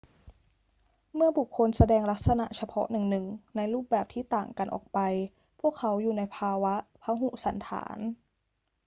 [1.15, 4.99] เมื่อบุคคลแสดงลักษณะเฉพาะหนึ่ง ๆ ในรูปแบบที่ต่างกันออกไป
[5.59, 7.97] พวกเขาอยู่ในภาวะพหุสันฐาน